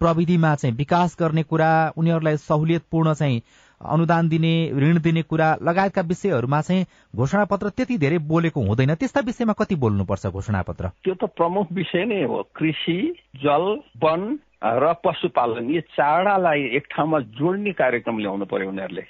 [0.00, 3.42] प्रविधिमा चाहिँ विकास गर्ने कुरा उनीहरूलाई सहुलियतपूर्ण चाहिँ
[3.80, 9.20] अनुदान दिने ऋण दिने कुरा लगायतका विषयहरूमा चाहिँ घोषणा पत्र त्यति धेरै बोलेको हुँदैन। त्यस्ता
[9.26, 12.98] विषयमा कति बोल्नुपर्छ घोषणा पत्र त्यो त प्रमुख विषय नै हो। कृषि
[13.44, 13.64] जल
[14.02, 19.04] वन र पशुपालन यी चारवटालाई एक ठाउँमा जोड्ने कार्यक्रम ल्याउनु पर्यो उनीहरूले।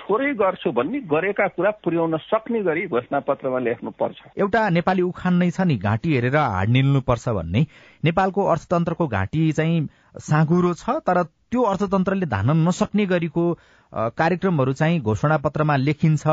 [0.00, 5.34] थोरै गर्छु भन्ने गरेका कुरा पुर्याउन सक्ने गरी घोषणा पत्रमा लेख्नु पर्छ। एउटा नेपाली उखान
[5.40, 7.60] नै छ नि घाँटी हेरेर हाड निल्नुपर्छ भन्ने।
[8.04, 9.88] नेपालको अर्थतन्त्रको घाँटी चाहिँ
[10.20, 13.44] साँगुरो छ तर त्यो अर्थतन्त्रले धान्न नसक्ने गरीको
[13.92, 16.26] कार्यक्रमहरू चाहिँ घोषणा पत्रमा लेखिन्छ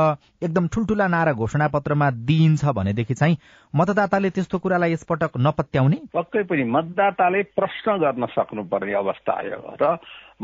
[0.43, 3.38] एकदम ठुल्ठुला नारा घोषणा पत्रमा दिइन्छ भनेदेखि चाहिँ
[3.73, 5.97] मतदाताले त्यस्तो कुरालाई यसपटक नपत्याउने?
[6.13, 9.97] पक्कै पनि मतदाताले प्रश्न गर्न सक्नुपर्ने अवस्था आयो र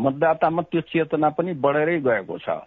[0.06, 2.58] मतदातामा त्यो चेतना पनि बढेरै गएको छ।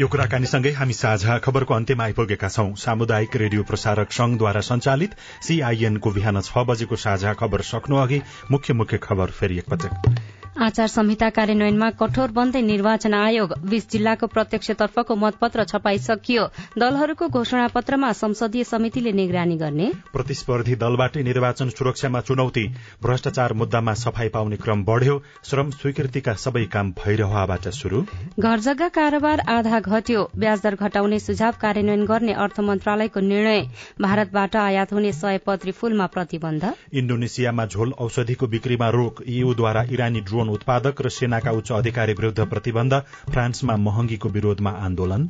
[0.00, 5.14] यो कुराकानीसँगै हामी साझा खबरको अन्त्यमा आइपुगेका छौं। सामुदायिक रेडियो प्रसारक संघद्वारा संचालित
[5.46, 11.28] सीआईएनको बिहान छ बजेको साझा खबर सक्नु अघि मुख्य मुख्य खबर फेरि एकपटक। आचार संहिता
[11.30, 19.12] कार्यान्वयनमा कठोर बन्दै निर्वाचन आयोग बीस जिल्लाको प्रत्यक्षतर्फको मतपत्र छपाइसकियो। दलहरूको घोषणा पत्रमा संसदीय समितिले
[19.12, 22.64] निगरानी गर्ने। प्रतिस्पर्धी दलबाटै निर्वाचन सुरक्षामा चुनौती।
[23.02, 28.02] भ्रष्टाचार मुद्दामा सफाई पाउने क्रम बढ़्यो। श्रम स्वीकृतिका सबै काम भैरहवाबाट शुरू
[28.40, 33.62] घर जग्गा कारोबार आधा घट्यो। ब्याजदर घटाउने सुझाव कार्यान्वयन गर्ने अर्थ मन्त्रालयको निर्णय।
[34.00, 41.02] भारतबाट आयात हुने सयपत्री फूलमा प्रतिबन्ध। इण्डोनेसियामा झोल औषधिको बिक्रीमा रोक। ईयूद्वारा इरानी ड्रोन उत्पादक
[41.02, 42.94] र सेनाका उच्च अधिकारी विरूद्ध प्रतिबन्ध
[43.30, 45.28] फ्रान्समा महँगीको विरोधमा आन्दोलन।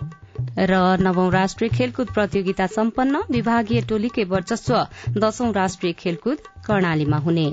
[0.59, 4.87] र नवौं राष्ट्रिय खेलकुद प्रतियोगिता सम्पन्न विभागीय टोलीकै वर्चस्व
[5.18, 7.48] दशौं राष्ट्रिय खेलकुद कर्णालीमा हुने।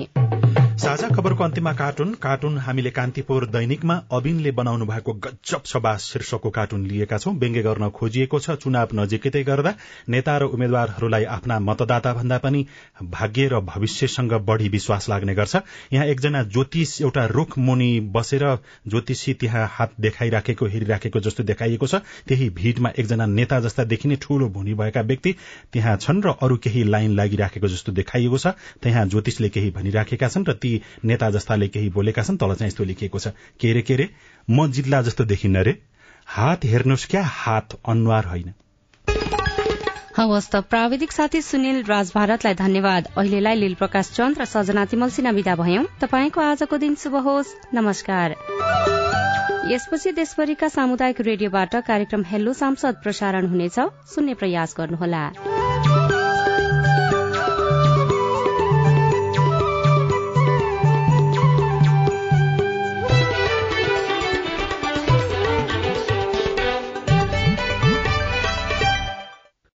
[0.76, 6.84] साझा खबरको अन्त्यमा कार्टुन कार्टुन हामीले कान्तिपुर दैनिकमा अबिनले बनाउनु भएको गजब छबास शीर्षकको कार्टुन
[6.86, 9.72] लिएका छौं। व्यङ्ग्य गर्न खोजिएको छ चुनाव नजिकै गर्दा
[10.08, 12.60] नेता र उम्मेद्वारहरूलाई आफ्ना मतदाता भन्दा पनि
[13.04, 15.56] भाग्य र भविष्यसँग बढ़ी विश्वास लाग्ने गर्छ।
[15.92, 18.44] यहाँ एकजना ज्योतिष एउटा रूख मुनि बसेर
[18.88, 24.48] ज्योतिषी त्यहाँ हात देखाइराखेको हेरिराखेको जस्तो देखाइएको छ। त्यही भीड़मा एकजना नेता जस्ता देखिने ठूलो
[24.50, 25.34] भूनि भएका व्यक्ति
[25.72, 30.48] त्यहाँ छन् र अरू केही लाइन लागिराखेको जस्तो देखाइएको छ। त्यहाँ ज्योतिषले केही भनिराखेका छन्
[30.48, 33.28] र ती नेता जस्ताले केही बोलेका छन् तल चाहिँ यस्तो लेखिएको छ
[33.60, 34.10] के रे के रे?
[34.50, 35.78] म जिल्ला जस्तो देखिन्न रे।
[36.26, 38.54] हात हेर्नुहोस् क्या हात अनुहार होइन।
[40.16, 45.10] हवस् त प्राविधिक साथी सुनिल राज भारतलाई धन्यवाद। अहिलेलाई लील प्रकाश चन्द र सजना तिमल
[45.10, 48.34] सिन्हा विदा भयौं। तपाईँको आजको दिन शुभ होस्। नमस्कार।
[49.70, 53.78] यसपछि देशभरिका सामुदायिक रेडियोबाट कार्यक्रम हेल्लो सांसद प्रसारण हुनेछ।
[54.14, 55.24] सुन्ने प्रयास गर्नुहोला।